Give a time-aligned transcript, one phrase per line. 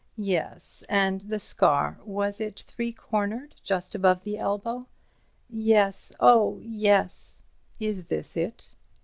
[0.17, 0.83] "Yes.
[0.89, 4.87] And the scar—was it three cornered, just above the elbow?"
[5.47, 7.43] "Yes, oh, yes."
[7.79, 8.73] "Is this it?"